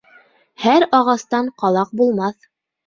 [0.63, 2.53] Һәр ағастан ҡалаҡ булмаҫ.